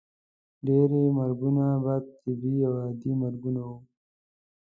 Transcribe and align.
ډیری 0.65 1.03
مرګونه 1.19 1.65
به 1.83 1.95
طبیعي 2.21 2.59
او 2.67 2.73
عادي 2.81 3.11
مرګونه 3.23 3.61
وو. 3.69 3.77